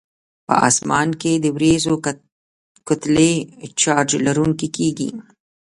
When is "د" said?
1.37-1.45